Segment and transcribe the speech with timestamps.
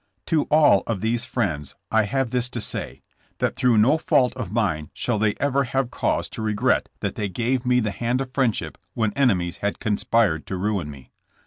[0.25, 3.03] To all of these friends I have this to say,
[3.37, 7.29] that through no fault of mine shall they ever have cause to regret that they
[7.29, 11.11] gave me the hand of friendship when enemies had conspired to ruin me.